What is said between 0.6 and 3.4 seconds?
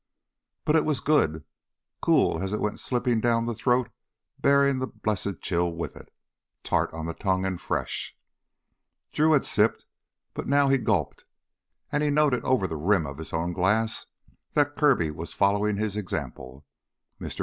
But it was good cool as it went slipping